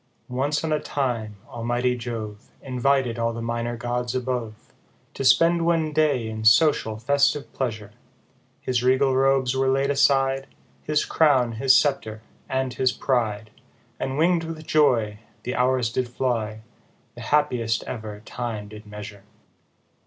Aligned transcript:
ONCE 0.29 0.63
on 0.63 0.73
a 0.73 0.79
time, 0.79 1.35
almighty 1.47 1.95
Jove 1.95 2.49
Invited 2.63 3.19
all 3.19 3.33
the 3.33 3.39
minor 3.43 3.77
gods 3.77 4.15
above, 4.15 4.55
To 5.13 5.23
spend 5.23 5.63
one 5.63 5.93
day 5.93 6.27
in 6.27 6.43
social 6.43 6.97
festive 6.97 7.53
pleasure; 7.53 7.91
His 8.61 8.81
regal 8.81 9.15
robes 9.15 9.55
were 9.55 9.67
laid 9.67 9.91
aside, 9.91 10.47
His 10.81 11.05
crown, 11.05 11.51
his 11.51 11.75
sceptre, 11.77 12.23
and 12.49 12.73
his 12.73 12.91
pride: 12.91 13.51
And 13.99 14.17
wing'd 14.17 14.43
with 14.45 14.65
joy, 14.65 15.19
The 15.43 15.53
hours 15.53 15.91
did 15.91 16.09
fly, 16.09 16.61
The 17.13 17.21
happiest 17.21 17.83
ever 17.83 18.21
time 18.21 18.69
did 18.69 18.87
measure. 18.87 19.21